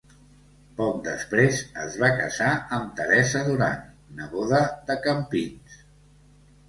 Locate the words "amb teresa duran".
2.77-3.87